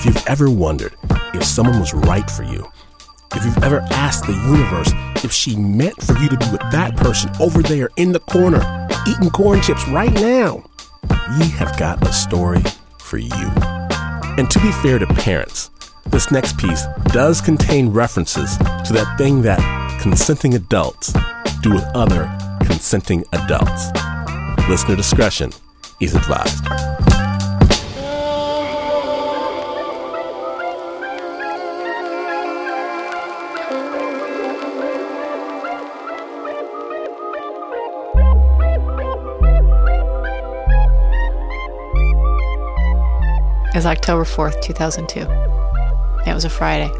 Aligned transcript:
If 0.00 0.06
you've 0.06 0.26
ever 0.28 0.48
wondered 0.48 0.96
if 1.34 1.44
someone 1.44 1.78
was 1.78 1.92
right 1.92 2.30
for 2.30 2.42
you, 2.42 2.66
if 3.34 3.44
you've 3.44 3.62
ever 3.62 3.80
asked 3.90 4.24
the 4.24 4.32
universe 4.32 4.90
if 5.22 5.30
she 5.30 5.56
meant 5.56 6.02
for 6.02 6.16
you 6.16 6.26
to 6.30 6.38
be 6.38 6.50
with 6.50 6.62
that 6.72 6.96
person 6.96 7.30
over 7.38 7.62
there 7.62 7.90
in 7.98 8.10
the 8.12 8.20
corner, 8.20 8.88
eating 9.06 9.28
corn 9.28 9.60
chips 9.60 9.86
right 9.88 10.10
now, 10.14 10.64
we 11.38 11.46
have 11.50 11.78
got 11.78 12.02
a 12.08 12.14
story 12.14 12.62
for 12.98 13.18
you. 13.18 13.50
And 14.38 14.50
to 14.50 14.58
be 14.60 14.72
fair 14.72 14.98
to 14.98 15.06
parents, 15.06 15.68
this 16.06 16.30
next 16.30 16.56
piece 16.56 16.86
does 17.12 17.42
contain 17.42 17.90
references 17.90 18.56
to 18.56 18.94
that 18.94 19.16
thing 19.18 19.42
that 19.42 19.60
consenting 20.00 20.54
adults 20.54 21.12
do 21.60 21.74
with 21.74 21.84
other 21.94 22.24
consenting 22.64 23.22
adults. 23.34 23.88
Listener 24.66 24.96
discretion 24.96 25.52
is 26.00 26.14
advised. 26.14 27.09
It 43.70 43.76
was 43.76 43.86
October 43.86 44.24
4th, 44.24 44.60
2002. 44.62 45.20
It 46.28 46.34
was 46.34 46.44
a 46.44 46.50
Friday, 46.50 46.90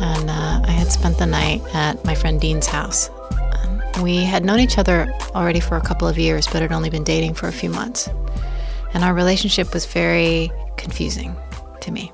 and 0.00 0.28
uh, 0.28 0.60
I 0.64 0.72
had 0.72 0.90
spent 0.90 1.18
the 1.18 1.26
night 1.26 1.62
at 1.72 2.04
my 2.04 2.16
friend 2.16 2.40
Dean's 2.40 2.66
house. 2.66 3.10
And 3.94 4.02
we 4.02 4.16
had 4.24 4.44
known 4.44 4.58
each 4.58 4.76
other 4.76 5.08
already 5.36 5.60
for 5.60 5.76
a 5.76 5.80
couple 5.80 6.08
of 6.08 6.18
years, 6.18 6.48
but 6.48 6.62
had 6.62 6.72
only 6.72 6.90
been 6.90 7.04
dating 7.04 7.34
for 7.34 7.46
a 7.46 7.52
few 7.52 7.70
months. 7.70 8.08
And 8.92 9.04
our 9.04 9.14
relationship 9.14 9.72
was 9.72 9.86
very 9.86 10.50
confusing 10.76 11.36
to 11.82 11.92
me. 11.92 12.10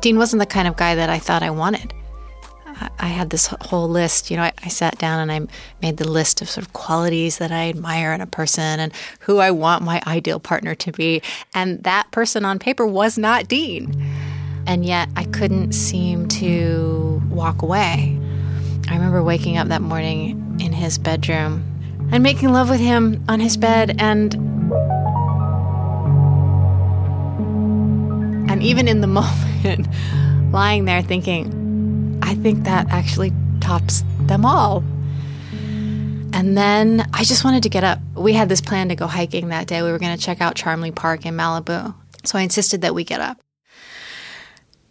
Dean 0.00 0.18
wasn't 0.18 0.40
the 0.40 0.46
kind 0.46 0.66
of 0.66 0.76
guy 0.76 0.96
that 0.96 1.08
I 1.08 1.20
thought 1.20 1.44
I 1.44 1.50
wanted. 1.50 1.94
I 2.98 3.06
had 3.06 3.30
this 3.30 3.46
whole 3.60 3.88
list. 3.88 4.30
You 4.30 4.36
know, 4.36 4.44
I, 4.44 4.52
I, 4.64 4.68
sat 4.68 4.98
down 4.98 5.20
and 5.20 5.32
I 5.32 5.52
made 5.82 5.96
the 5.96 6.08
list 6.08 6.42
of 6.42 6.48
sort 6.48 6.66
of 6.66 6.72
qualities 6.72 7.38
that 7.38 7.50
I 7.50 7.68
admire 7.68 8.12
in 8.12 8.20
a 8.20 8.26
person 8.26 8.80
and 8.80 8.92
who 9.20 9.38
I 9.38 9.50
want 9.50 9.82
my 9.82 10.02
ideal 10.06 10.40
partner 10.40 10.74
to 10.76 10.92
be. 10.92 11.22
And 11.54 11.82
that 11.84 12.10
person 12.10 12.44
on 12.44 12.58
paper 12.58 12.86
was 12.86 13.18
not 13.18 13.48
Dean. 13.48 14.04
And 14.66 14.84
yet 14.84 15.08
I 15.16 15.24
couldn't 15.24 15.72
seem 15.72 16.28
to 16.28 17.22
walk 17.30 17.62
away. 17.62 18.18
I 18.88 18.94
remember 18.94 19.22
waking 19.22 19.56
up 19.58 19.68
that 19.68 19.82
morning 19.82 20.58
in 20.60 20.72
his 20.72 20.98
bedroom 20.98 21.64
and 22.12 22.22
making 22.22 22.52
love 22.52 22.70
with 22.70 22.80
him 22.80 23.22
on 23.28 23.40
his 23.40 23.56
bed 23.56 23.96
and 23.98 24.34
and 28.50 28.62
even 28.62 28.88
in 28.88 29.00
the 29.00 29.06
moment 29.66 29.88
lying 30.52 30.86
there 30.86 31.02
thinking 31.02 31.57
I 32.28 32.34
think 32.34 32.64
that 32.64 32.88
actually 32.90 33.32
tops 33.60 34.04
them 34.20 34.44
all. 34.44 34.84
And 36.34 36.58
then 36.58 37.08
I 37.14 37.24
just 37.24 37.42
wanted 37.42 37.62
to 37.62 37.70
get 37.70 37.84
up. 37.84 38.00
We 38.14 38.34
had 38.34 38.50
this 38.50 38.60
plan 38.60 38.90
to 38.90 38.94
go 38.94 39.06
hiking 39.06 39.48
that 39.48 39.66
day. 39.66 39.80
We 39.80 39.90
were 39.90 39.98
going 39.98 40.14
to 40.14 40.22
check 40.22 40.42
out 40.42 40.54
Charmlee 40.54 40.94
Park 40.94 41.24
in 41.24 41.34
Malibu. 41.34 41.94
So 42.24 42.38
I 42.38 42.42
insisted 42.42 42.82
that 42.82 42.94
we 42.94 43.02
get 43.02 43.22
up. 43.22 43.40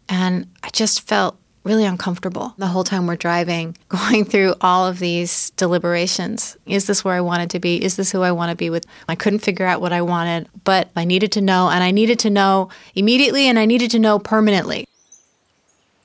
And 0.10 0.48
I 0.64 0.70
just 0.70 1.02
felt 1.02 1.38
really 1.64 1.86
uncomfortable 1.86 2.56
the 2.58 2.66
whole 2.66 2.84
time 2.84 3.06
we're 3.06 3.16
driving, 3.16 3.78
going 3.88 4.26
through 4.26 4.56
all 4.60 4.88
of 4.88 4.98
these 4.98 5.52
deliberations. 5.52 6.58
Is 6.66 6.88
this 6.88 7.06
where 7.06 7.14
I 7.14 7.22
wanted 7.22 7.52
to 7.52 7.60
be? 7.60 7.84
Is 7.84 7.98
this 7.98 8.12
who 8.12 8.24
I 8.24 8.32
want 8.32 8.50
to 8.50 8.56
be 8.56 8.72
with? 8.72 8.84
I 9.08 9.14
couldn't 9.14 9.40
figure 9.40 9.68
out 9.68 9.80
what 9.80 9.94
I 9.94 10.02
wanted, 10.02 10.50
but 10.64 10.90
I 10.96 11.06
needed 11.06 11.34
to 11.34 11.42
know, 11.42 11.70
and 11.70 11.84
I 11.84 11.92
needed 11.92 12.18
to 12.20 12.32
know 12.32 12.70
immediately, 12.96 13.46
and 13.46 13.60
I 13.60 13.66
needed 13.66 13.92
to 13.92 14.00
know 14.00 14.18
permanently. 14.18 14.88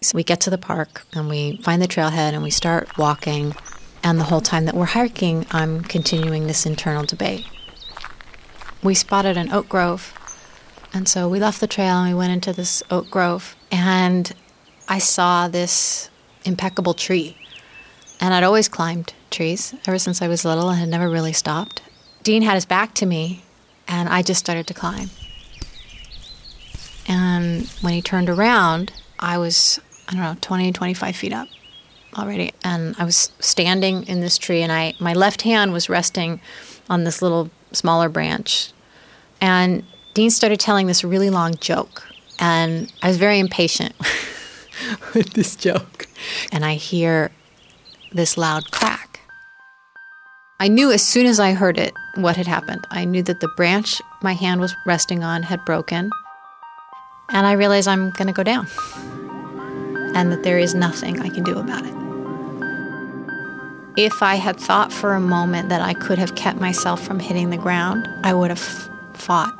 So 0.03 0.17
we 0.17 0.25
get 0.25 0.41
to 0.43 0.51
the 0.51 0.59
park 0.59 1.07
and 1.13 1.29
we 1.29 1.59
find 1.59 1.81
the 1.81 1.89
trailhead 1.89 2.33
and 2.33 2.43
we 2.43 2.51
start 2.51 2.99
walking. 2.99 3.55
And 4.03 4.19
the 4.19 4.25
whole 4.25 4.41
time 4.41 4.65
that 4.65 4.75
we're 4.75 4.85
hiking, 4.85 5.47
I'm 5.53 5.83
continuing 5.83 6.49
this 6.49 6.67
internal 6.67 7.05
debate. 7.05 7.47
We 8.83 8.95
spotted 8.95 9.37
an 9.37 9.53
oak 9.53 9.69
grove. 9.69 10.13
And 10.93 11.09
so 11.09 11.29
we 11.29 11.39
left 11.39 11.61
the 11.61 11.69
trail 11.69 11.99
and 11.99 12.09
we 12.09 12.19
went 12.19 12.33
into 12.33 12.53
this 12.53 12.83
oak 12.91 13.11
grove. 13.11 13.55
And 13.71 14.33
I 14.89 14.99
saw 14.99 15.47
this 15.47 16.11
impeccable 16.45 16.95
tree. 16.95 17.37
And 18.21 18.35
I'd 18.35 18.45
always 18.45 18.69
climbed 18.69 19.15
trees 19.31 19.75
ever 19.87 19.99
since 19.99 20.21
I 20.21 20.29
was 20.29 20.45
little 20.45 20.69
and 20.69 20.81
had 20.81 20.89
never 20.89 21.09
really 21.09 21.33
stopped. 21.33 21.81
Dean 22.23 22.43
had 22.43 22.55
his 22.55 22.67
back 22.67 22.95
to 22.95 23.07
me, 23.07 23.43
and 23.89 24.09
I 24.09 24.23
just 24.23 24.39
started 24.41 24.67
to 24.69 24.75
climb. 24.75 25.11
And 27.09 27.69
when 27.81 27.95
he 27.95 28.03
turned 28.03 28.29
around, 28.29 28.93
I 29.19 29.39
was 29.39 29.81
I 30.13 30.15
don't 30.15 30.25
know, 30.25 30.37
20, 30.43 30.73
25 30.73 31.17
feet 31.17 31.33
up 31.33 31.49
already. 32.19 32.53
And 32.63 32.95
I 32.99 33.05
was 33.05 33.33
standing 33.41 34.07
in 34.07 34.21
this 34.21 34.37
tree, 34.37 34.61
and 34.61 34.71
I 34.71 34.95
my 34.99 35.15
left 35.15 35.43
hand 35.43 35.73
was 35.73 35.89
resting 35.89 36.41
on 36.91 37.05
this 37.05 37.23
little 37.23 37.51
smaller 37.73 38.09
branch. 38.11 38.73
And 39.41 39.85
Dean 40.13 40.31
started 40.31 40.61
telling 40.61 40.87
this 40.87 41.03
really 41.03 41.31
long 41.31 41.55
joke, 41.55 42.07
and 42.39 42.93
I 43.03 43.09
was 43.09 43.17
very 43.17 43.39
impatient 43.39 43.95
with 45.15 45.33
this 45.33 45.57
joke. 45.57 46.07
And 46.53 46.65
I 46.65 46.75
hear 46.75 47.31
this 48.13 48.37
loud 48.37 48.71
crack. 48.71 49.21
I 50.61 50.69
knew 50.69 50.93
as 50.93 51.03
soon 51.03 51.25
as 51.25 51.41
I 51.41 51.55
heard 51.55 51.79
it 51.79 51.95
what 52.17 52.37
had 52.37 52.47
happened. 52.47 52.87
I 52.91 53.07
knew 53.07 53.23
that 53.23 53.41
the 53.41 53.49
branch 53.57 54.01
my 54.23 54.35
hand 54.35 54.61
was 54.61 54.77
resting 54.85 55.25
on 55.25 55.43
had 55.43 55.65
broken, 55.65 56.11
and 57.31 57.47
I 57.47 57.53
realized 57.53 57.89
I'm 57.89 58.11
going 58.11 58.29
to 58.29 58.35
go 58.35 58.43
down 58.43 58.67
and 60.15 60.33
that 60.33 60.43
there 60.43 60.59
is 60.59 60.75
nothing 60.75 61.21
I 61.21 61.29
can 61.29 61.45
do 61.45 61.59
about 61.59 61.85
it. 61.85 61.95
If 63.97 64.23
I 64.23 64.37
had 64.37 64.59
thought 64.59 64.93
for 64.93 65.15
a 65.15 65.21
moment 65.21 65.69
that 65.69 65.83
I 65.83 65.93
could 65.95 66.19
have 66.19 66.35
kept 66.35 66.59
myself 66.59 67.03
from 67.03 67.19
hitting 67.19 67.51
the 67.51 67.59
ground, 67.59 68.09
I 68.25 68.33
would 68.33 68.51
have 68.51 68.91
fought. 69.15 69.53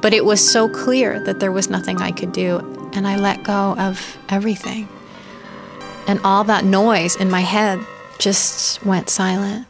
But 0.00 0.12
it 0.12 0.24
was 0.24 0.40
so 0.40 0.68
clear 0.68 1.20
that 1.20 1.40
there 1.40 1.52
was 1.52 1.70
nothing 1.70 2.00
I 2.00 2.10
could 2.10 2.32
do, 2.32 2.58
and 2.92 3.06
I 3.06 3.16
let 3.16 3.44
go 3.44 3.74
of 3.78 4.18
everything. 4.28 4.88
And 6.08 6.18
all 6.24 6.42
that 6.44 6.64
noise 6.64 7.16
in 7.16 7.30
my 7.30 7.42
head 7.42 7.78
just 8.18 8.84
went 8.84 9.10
silent. 9.10 9.66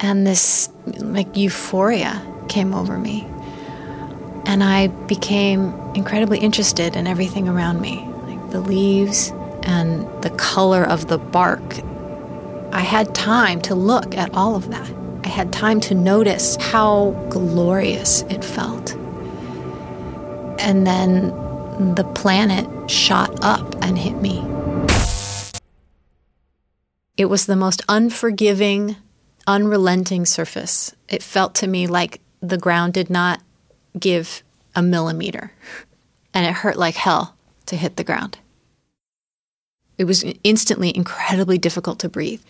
And 0.00 0.26
this 0.26 0.68
like 0.98 1.36
euphoria 1.36 2.22
came 2.48 2.74
over 2.74 2.96
me. 2.98 3.26
And 4.48 4.64
I 4.64 4.86
became 4.86 5.74
incredibly 5.94 6.38
interested 6.38 6.96
in 6.96 7.06
everything 7.06 7.48
around 7.48 7.82
me 7.82 8.08
like 8.22 8.50
the 8.50 8.60
leaves 8.60 9.30
and 9.62 10.06
the 10.22 10.30
color 10.30 10.82
of 10.82 11.08
the 11.08 11.18
bark. 11.18 11.80
I 12.72 12.80
had 12.80 13.14
time 13.14 13.60
to 13.62 13.74
look 13.74 14.16
at 14.16 14.32
all 14.32 14.56
of 14.56 14.70
that. 14.70 14.90
I 15.22 15.28
had 15.28 15.52
time 15.52 15.80
to 15.80 15.94
notice 15.94 16.56
how 16.56 17.10
glorious 17.28 18.22
it 18.30 18.42
felt. 18.42 18.94
And 20.58 20.86
then 20.86 21.28
the 21.94 22.10
planet 22.14 22.90
shot 22.90 23.44
up 23.44 23.74
and 23.82 23.98
hit 23.98 24.16
me. 24.22 24.38
It 27.18 27.26
was 27.26 27.44
the 27.44 27.54
most 27.54 27.82
unforgiving, 27.86 28.96
unrelenting 29.46 30.24
surface. 30.24 30.94
It 31.06 31.22
felt 31.22 31.54
to 31.56 31.66
me 31.66 31.86
like 31.86 32.22
the 32.40 32.56
ground 32.56 32.94
did 32.94 33.10
not 33.10 33.42
give 33.98 34.42
a 34.74 34.82
millimeter, 34.82 35.52
and 36.34 36.46
it 36.46 36.52
hurt 36.52 36.76
like 36.76 36.96
hell 36.96 37.36
to 37.66 37.76
hit 37.76 37.96
the 37.96 38.04
ground. 38.04 38.38
It 39.98 40.04
was 40.04 40.24
instantly 40.44 40.96
incredibly 40.96 41.58
difficult 41.58 41.98
to 42.00 42.08
breathe. 42.08 42.42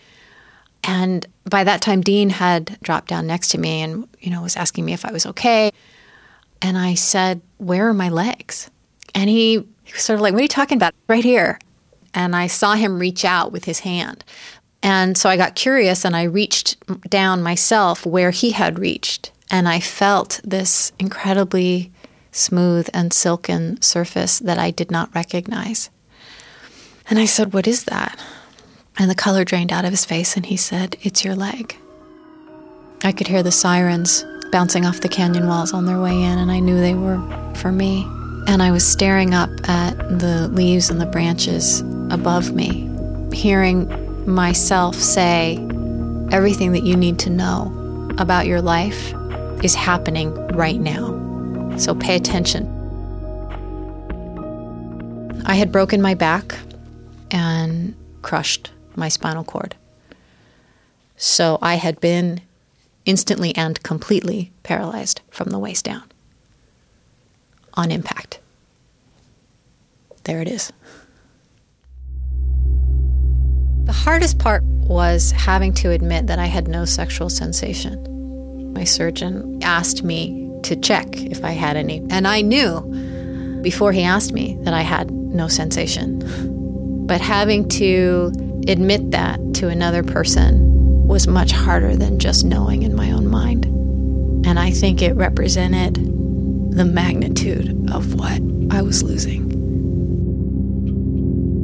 And 0.83 1.27
by 1.49 1.63
that 1.63 1.81
time, 1.81 2.01
Dean 2.01 2.29
had 2.29 2.77
dropped 2.81 3.09
down 3.09 3.27
next 3.27 3.49
to 3.49 3.57
me 3.57 3.81
and, 3.81 4.07
you 4.19 4.31
know, 4.31 4.41
was 4.41 4.55
asking 4.55 4.85
me 4.85 4.93
if 4.93 5.03
I 5.03 5.11
was 5.11 5.25
okay. 5.25 5.71
And 6.61 6.77
I 6.77 6.93
said, 6.93 7.41
Where 7.57 7.89
are 7.89 7.93
my 7.93 8.09
legs? 8.09 8.69
And 9.15 9.29
he, 9.29 9.53
he 9.83 9.93
was 9.93 10.03
sort 10.03 10.15
of 10.15 10.21
like, 10.21 10.33
What 10.33 10.39
are 10.39 10.43
you 10.43 10.47
talking 10.47 10.77
about? 10.77 10.93
Right 11.07 11.23
here. 11.23 11.59
And 12.13 12.35
I 12.35 12.47
saw 12.47 12.75
him 12.75 12.99
reach 12.99 13.25
out 13.25 13.51
with 13.51 13.65
his 13.65 13.79
hand. 13.79 14.23
And 14.81 15.17
so 15.17 15.29
I 15.29 15.37
got 15.37 15.55
curious 15.55 16.05
and 16.05 16.15
I 16.15 16.23
reached 16.23 16.77
down 17.09 17.43
myself 17.43 18.05
where 18.05 18.31
he 18.31 18.51
had 18.51 18.79
reached. 18.79 19.31
And 19.49 19.67
I 19.67 19.79
felt 19.79 20.39
this 20.43 20.91
incredibly 20.99 21.91
smooth 22.31 22.89
and 22.93 23.11
silken 23.11 23.81
surface 23.81 24.39
that 24.39 24.59
I 24.59 24.71
did 24.71 24.91
not 24.91 25.13
recognize. 25.15 25.89
And 27.09 27.17
I 27.17 27.25
said, 27.25 27.53
What 27.53 27.67
is 27.67 27.85
that? 27.85 28.19
And 28.97 29.09
the 29.09 29.15
color 29.15 29.43
drained 29.43 29.71
out 29.71 29.85
of 29.85 29.91
his 29.91 30.05
face, 30.05 30.35
and 30.35 30.45
he 30.45 30.57
said, 30.57 30.95
It's 31.01 31.25
your 31.25 31.35
leg. 31.35 31.75
I 33.03 33.11
could 33.11 33.27
hear 33.27 33.41
the 33.41 33.51
sirens 33.51 34.25
bouncing 34.51 34.85
off 34.85 35.01
the 35.01 35.09
canyon 35.09 35.47
walls 35.47 35.73
on 35.73 35.85
their 35.85 35.99
way 35.99 36.21
in, 36.21 36.37
and 36.37 36.51
I 36.51 36.59
knew 36.59 36.79
they 36.79 36.95
were 36.95 37.19
for 37.55 37.71
me. 37.71 38.03
And 38.47 38.61
I 38.61 38.71
was 38.71 38.85
staring 38.85 39.33
up 39.33 39.49
at 39.69 39.93
the 40.19 40.47
leaves 40.49 40.89
and 40.89 40.99
the 40.99 41.05
branches 41.05 41.81
above 42.11 42.53
me, 42.53 42.89
hearing 43.33 43.87
myself 44.31 44.95
say, 44.95 45.57
Everything 46.31 46.73
that 46.73 46.83
you 46.83 46.95
need 46.95 47.17
to 47.19 47.29
know 47.31 48.11
about 48.19 48.45
your 48.45 48.61
life 48.61 49.13
is 49.63 49.75
happening 49.75 50.33
right 50.49 50.79
now. 50.79 51.77
So 51.77 51.95
pay 51.95 52.15
attention. 52.15 52.67
I 55.45 55.55
had 55.55 55.71
broken 55.71 56.01
my 56.01 56.13
back 56.13 56.57
and 57.31 57.95
crushed 58.21 58.71
my 58.95 59.09
spinal 59.09 59.43
cord. 59.43 59.75
So 61.17 61.57
I 61.61 61.75
had 61.75 61.99
been 61.99 62.41
instantly 63.05 63.55
and 63.55 63.81
completely 63.83 64.51
paralyzed 64.63 65.21
from 65.31 65.49
the 65.49 65.59
waist 65.59 65.85
down 65.85 66.03
on 67.73 67.91
impact. 67.91 68.39
There 70.23 70.41
it 70.41 70.47
is. 70.47 70.71
The 73.85 73.93
hardest 73.93 74.37
part 74.37 74.63
was 74.63 75.31
having 75.31 75.73
to 75.75 75.89
admit 75.91 76.27
that 76.27 76.37
I 76.37 76.45
had 76.45 76.67
no 76.67 76.85
sexual 76.85 77.29
sensation. 77.29 78.08
My 78.79 78.85
surgeon 78.85 79.59
asked 79.61 80.05
me 80.05 80.49
to 80.63 80.73
check 80.73 81.21
if 81.25 81.43
I 81.43 81.51
had 81.51 81.75
any, 81.75 82.01
and 82.09 82.25
I 82.25 82.39
knew 82.39 82.79
before 83.61 83.91
he 83.91 84.03
asked 84.03 84.31
me 84.31 84.57
that 84.61 84.73
I 84.73 84.83
had 84.83 85.11
no 85.11 85.49
sensation. 85.49 87.05
But 87.05 87.19
having 87.19 87.67
to 87.71 88.31
admit 88.69 89.11
that 89.11 89.37
to 89.55 89.67
another 89.67 90.01
person 90.01 91.05
was 91.05 91.27
much 91.27 91.51
harder 91.51 91.97
than 91.97 92.19
just 92.19 92.45
knowing 92.45 92.83
in 92.83 92.95
my 92.95 93.11
own 93.11 93.27
mind. 93.27 93.65
And 94.45 94.57
I 94.57 94.71
think 94.71 95.01
it 95.01 95.13
represented 95.13 95.95
the 96.71 96.85
magnitude 96.85 97.91
of 97.91 98.13
what 98.13 98.41
I 98.71 98.81
was 98.81 99.03
losing. 99.03 99.51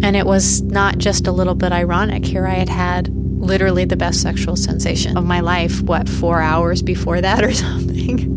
And 0.04 0.18
it 0.18 0.26
was 0.26 0.64
not 0.64 0.98
just 0.98 1.28
a 1.28 1.32
little 1.32 1.56
bit 1.56 1.72
ironic. 1.72 2.26
Here 2.26 2.46
I 2.46 2.56
had 2.56 2.68
had 2.68 3.08
literally 3.46 3.86
the 3.86 3.96
best 3.96 4.22
sexual 4.22 4.56
sensation 4.56 5.18
of 5.18 5.26
my 5.26 5.40
life, 5.40 5.82
what, 5.82 6.10
four 6.10 6.42
hours 6.42 6.82
before 6.82 7.22
that 7.22 7.44
or 7.44 7.54
something? 7.66 8.36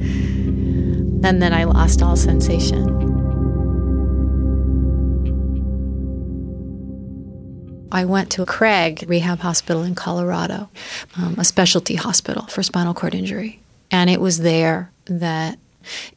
and 1.25 1.43
then 1.43 1.53
I 1.53 1.65
lost 1.65 2.03
all 2.03 2.17
sensation. 2.17 2.97
I 7.91 8.05
went 8.05 8.31
to 8.33 8.43
a 8.43 8.47
Craig 8.47 9.05
Rehab 9.09 9.41
Hospital 9.41 9.83
in 9.83 9.95
Colorado, 9.95 10.69
um, 11.17 11.37
a 11.39 11.45
specialty 11.45 11.95
hospital 11.95 12.47
for 12.47 12.63
spinal 12.63 12.95
cord 12.95 13.15
injury. 13.15 13.61
And 13.91 14.11
it 14.11 14.21
was 14.21 14.39
there 14.39 14.93
that 15.07 15.59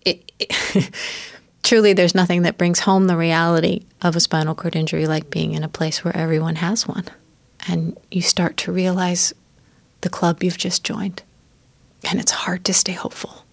it, 0.06 0.32
it 0.38 0.92
truly 1.64 1.94
there's 1.94 2.14
nothing 2.14 2.42
that 2.42 2.58
brings 2.58 2.82
home 2.82 3.08
the 3.08 3.18
reality 3.18 3.86
of 4.02 4.16
a 4.16 4.20
spinal 4.20 4.54
cord 4.54 4.76
injury 4.76 5.08
like 5.08 5.30
being 5.30 5.54
in 5.54 5.64
a 5.64 5.70
place 5.70 6.04
where 6.04 6.16
everyone 6.16 6.58
has 6.58 6.88
one. 6.88 7.06
And 7.68 7.98
you 8.10 8.22
start 8.22 8.58
to 8.58 8.72
realize 8.72 9.34
the 10.02 10.10
club 10.10 10.44
you've 10.44 10.58
just 10.58 10.84
joined. 10.84 11.24
And 12.10 12.19
it's 12.19 12.31
hard 12.31 12.66
to 12.66 12.74
stay 12.74 12.94
hopeful. 12.94 13.46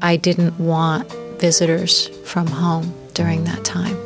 I 0.00 0.16
didn't 0.16 0.58
want 0.58 1.12
visitors 1.40 2.08
from 2.24 2.46
home 2.46 2.94
during 3.14 3.44
that 3.44 3.64
time. 3.64 3.96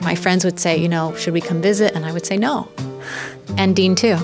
My 0.00 0.14
friends 0.14 0.44
would 0.44 0.58
say, 0.58 0.76
you 0.76 0.88
know, 0.88 1.14
should 1.14 1.32
we 1.32 1.40
come 1.40 1.62
visit? 1.62 1.94
And 1.94 2.04
I 2.04 2.12
would 2.12 2.26
say 2.26 2.36
no. 2.36 2.68
And 3.56 3.76
Dean, 3.76 3.94
too. 3.94 4.16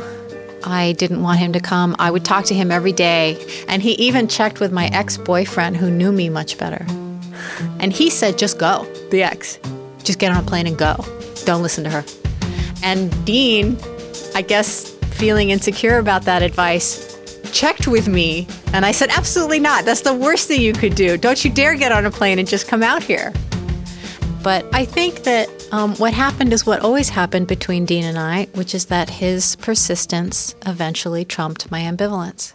I 0.65 0.93
didn't 0.93 1.23
want 1.23 1.39
him 1.39 1.53
to 1.53 1.61
come. 1.61 1.97
I 1.99 2.11
would 2.11 2.25
talk 2.25 2.45
to 2.47 2.55
him 2.55 2.71
every 2.71 2.93
day. 2.93 3.43
And 3.69 3.81
he 3.81 3.93
even 3.93 4.29
checked 4.29 4.61
with 4.61 4.73
my 4.73 4.87
ex 4.89 5.17
boyfriend 5.17 5.77
who 5.77 5.91
knew 5.91 6.13
me 6.13 6.29
much 6.29 6.59
better. 6.59 6.85
And 7.79 7.93
he 7.93 8.11
said, 8.11 8.37
just 8.37 8.59
go, 8.59 8.85
the 9.11 9.23
ex. 9.23 9.59
Just 10.03 10.19
get 10.19 10.33
on 10.33 10.43
a 10.43 10.47
plane 10.47 10.67
and 10.67 10.77
go. 10.77 10.97
Don't 11.45 11.63
listen 11.63 11.85
to 11.85 11.91
her. 11.91 12.05
And 12.83 13.13
Dean, 13.25 13.79
I 14.35 14.43
guess 14.43 14.91
feeling 15.13 15.51
insecure 15.51 15.99
about 15.99 16.23
that 16.23 16.43
advice, 16.43 17.19
checked 17.53 17.87
with 17.87 18.09
me. 18.09 18.47
And 18.73 18.87
I 18.87 18.93
said, 18.93 19.11
absolutely 19.11 19.61
not. 19.61 19.85
That's 19.85 20.03
the 20.03 20.15
worst 20.15 20.49
thing 20.49 20.61
you 20.61 20.73
could 20.73 20.95
do. 20.95 21.17
Don't 21.17 21.45
you 21.45 21.51
dare 21.51 21.75
get 21.75 21.93
on 21.93 22.07
a 22.07 22.11
plane 22.11 22.39
and 22.39 22.49
just 22.49 22.69
come 22.69 22.83
out 22.83 23.03
here. 23.03 23.33
But 24.43 24.65
I 24.73 24.87
think 24.87 25.25
that 25.25 25.49
um, 25.71 25.95
what 25.97 26.15
happened 26.15 26.53
is 26.55 26.65
what 26.65 26.81
always 26.81 27.11
happened 27.11 27.47
between 27.47 27.85
Dean 27.85 28.05
and 28.05 28.19
I, 28.19 28.47
which 28.55 28.75
is 28.75 28.87
that 28.87 29.11
his 29.11 29.57
persistence 29.57 30.55
eventually 30.67 31.27
trumped 31.27 31.71
my 31.71 31.81
ambivalence. 31.81 32.55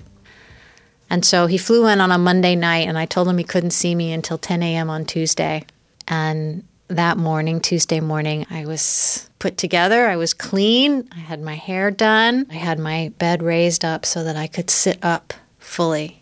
And 1.10 1.24
so 1.24 1.46
he 1.46 1.60
flew 1.60 1.88
in 1.88 2.02
on 2.02 2.12
a 2.12 2.18
Monday 2.18 2.56
night, 2.56 2.88
and 2.88 2.98
I 2.98 3.06
told 3.06 3.28
him 3.28 3.38
he 3.38 3.44
couldn't 3.44 3.72
see 3.72 3.94
me 3.94 4.12
until 4.12 4.40
10 4.40 4.64
a.m. 4.64 4.90
on 4.90 5.06
Tuesday. 5.06 5.64
And 6.08 6.64
that 6.88 7.18
morning, 7.18 7.60
Tuesday 7.60 8.00
morning, 8.00 8.46
I 8.50 8.66
was 8.66 9.30
put 9.40 9.58
together. 9.58 10.08
I 10.08 10.16
was 10.18 10.34
clean. 10.34 11.08
I 11.12 11.20
had 11.20 11.42
my 11.42 11.56
hair 11.56 11.90
done. 11.92 12.46
I 12.50 12.56
had 12.56 12.80
my 12.80 13.12
bed 13.18 13.42
raised 13.42 13.84
up 13.84 14.06
so 14.06 14.24
that 14.24 14.36
I 14.36 14.48
could 14.48 14.70
sit 14.70 15.04
up 15.04 15.34
fully. 15.58 16.22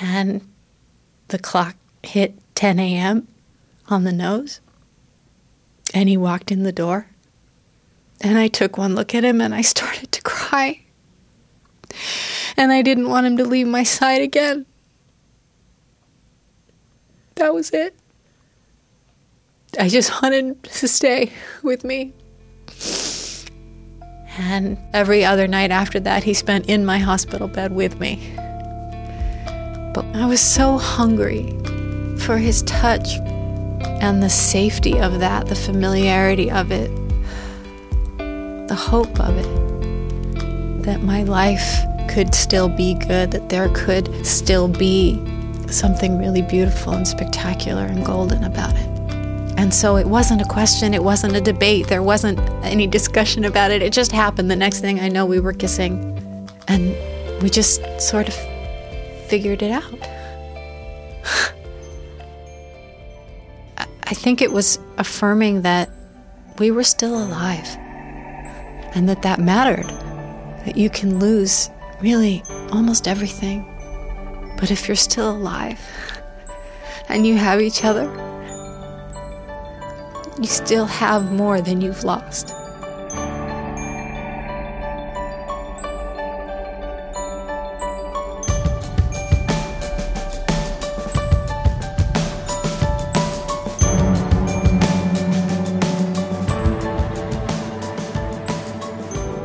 And 0.00 0.46
the 1.28 1.38
clock 1.38 1.76
hit 2.02 2.34
10 2.54 2.78
a.m. 2.78 3.28
on 3.88 4.04
the 4.04 4.12
nose. 4.12 4.60
And 5.92 6.08
he 6.08 6.16
walked 6.16 6.50
in 6.50 6.62
the 6.62 6.72
door. 6.72 7.08
And 8.20 8.38
I 8.38 8.48
took 8.48 8.78
one 8.78 8.94
look 8.94 9.14
at 9.14 9.24
him 9.24 9.40
and 9.40 9.54
I 9.54 9.60
started 9.62 10.10
to 10.12 10.22
cry. 10.22 10.80
And 12.56 12.72
I 12.72 12.82
didn't 12.82 13.08
want 13.08 13.26
him 13.26 13.36
to 13.36 13.44
leave 13.44 13.66
my 13.66 13.82
side 13.82 14.22
again. 14.22 14.66
That 17.36 17.54
was 17.54 17.70
it. 17.70 17.94
I 19.78 19.88
just 19.88 20.22
wanted 20.22 20.62
to 20.64 20.88
stay 20.88 21.32
with 21.62 21.84
me. 21.84 22.12
And 24.38 24.76
every 24.92 25.24
other 25.24 25.46
night 25.46 25.70
after 25.70 26.00
that, 26.00 26.24
he 26.24 26.34
spent 26.34 26.68
in 26.68 26.84
my 26.84 26.98
hospital 26.98 27.46
bed 27.46 27.72
with 27.72 28.00
me. 28.00 28.32
But 29.94 30.04
I 30.14 30.26
was 30.26 30.40
so 30.40 30.78
hungry 30.78 31.56
for 32.18 32.38
his 32.38 32.62
touch, 32.62 33.08
and 34.00 34.20
the 34.22 34.30
safety 34.30 34.98
of 34.98 35.20
that, 35.20 35.46
the 35.46 35.54
familiarity 35.54 36.50
of 36.50 36.72
it, 36.72 36.90
the 38.68 38.76
hope 38.76 39.20
of 39.20 39.36
it, 39.36 40.82
that 40.82 41.02
my 41.02 41.22
life 41.22 41.84
could 42.08 42.34
still 42.34 42.68
be 42.68 42.94
good, 42.94 43.30
that 43.30 43.48
there 43.48 43.68
could 43.74 44.26
still 44.26 44.66
be 44.66 45.22
something 45.68 46.18
really 46.18 46.42
beautiful 46.42 46.94
and 46.94 47.06
spectacular 47.06 47.84
and 47.84 48.04
golden 48.04 48.42
about 48.42 48.74
it. 48.76 48.97
And 49.58 49.74
so 49.74 49.96
it 49.96 50.06
wasn't 50.06 50.40
a 50.40 50.44
question, 50.44 50.94
it 50.94 51.02
wasn't 51.02 51.34
a 51.34 51.40
debate, 51.40 51.88
there 51.88 52.00
wasn't 52.00 52.38
any 52.62 52.86
discussion 52.86 53.44
about 53.44 53.72
it. 53.72 53.82
It 53.82 53.92
just 53.92 54.12
happened. 54.12 54.48
The 54.48 54.56
next 54.56 54.78
thing 54.78 55.00
I 55.00 55.08
know, 55.08 55.26
we 55.26 55.40
were 55.40 55.52
kissing, 55.52 56.48
and 56.68 56.94
we 57.42 57.50
just 57.50 57.82
sort 58.00 58.28
of 58.28 58.34
figured 59.26 59.62
it 59.62 59.72
out. 59.72 59.82
I 64.04 64.14
think 64.14 64.40
it 64.42 64.52
was 64.52 64.78
affirming 64.96 65.62
that 65.62 65.90
we 66.60 66.70
were 66.70 66.84
still 66.84 67.20
alive 67.20 67.66
and 68.94 69.08
that 69.08 69.22
that 69.22 69.40
mattered. 69.40 69.88
That 70.66 70.76
you 70.76 70.88
can 70.88 71.18
lose 71.18 71.68
really 72.00 72.44
almost 72.70 73.08
everything. 73.08 73.64
But 74.56 74.70
if 74.70 74.86
you're 74.86 74.94
still 74.94 75.32
alive 75.32 75.80
and 77.08 77.26
you 77.26 77.36
have 77.36 77.60
each 77.60 77.84
other, 77.84 78.27
you 80.38 80.46
still 80.46 80.86
have 80.86 81.32
more 81.32 81.60
than 81.60 81.80
you've 81.80 82.04
lost. 82.04 82.54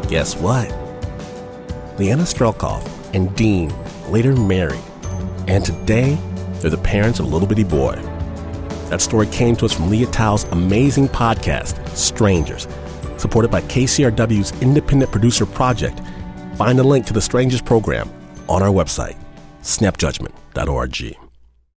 Guess 0.10 0.36
what? 0.38 0.70
Leanna 1.98 2.22
Strelkov 2.22 2.88
and 3.16 3.36
Dean 3.36 3.74
later 4.10 4.36
married, 4.36 4.80
and 5.48 5.66
today 5.66 6.20
they're 6.60 6.70
the 6.70 6.78
parents 6.78 7.20
of 7.20 7.26
a 7.26 7.30
little 7.30 7.48
bitty 7.48 7.64
boy. 7.64 8.13
That 8.94 9.02
story 9.02 9.26
came 9.26 9.56
to 9.56 9.66
us 9.66 9.74
from 9.74 9.90
Lea 9.90 10.06
Thau's 10.06 10.44
amazing 10.52 11.08
podcast, 11.08 11.84
Strangers, 11.98 12.68
supported 13.18 13.50
by 13.50 13.62
KCRW's 13.62 14.52
independent 14.62 15.12
producer 15.12 15.48
project. 15.48 16.00
Find 16.58 16.80
a 16.80 16.84
link 16.84 17.08
to 17.08 17.14
the 17.14 17.20
Strangers 17.20 17.64
program 17.64 18.08
on 18.48 18.62
our 18.62 18.70
website, 18.70 19.18
snapjudgment.org. 19.64 21.23